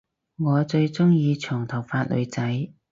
[0.39, 2.71] 我最鐘意長頭髮女仔